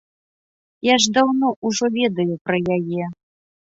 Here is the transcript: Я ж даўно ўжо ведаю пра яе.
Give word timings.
Я 0.87 0.95
ж 1.03 1.13
даўно 1.19 1.53
ўжо 1.71 1.85
ведаю 2.01 2.43
пра 2.51 2.57
яе. 2.81 3.03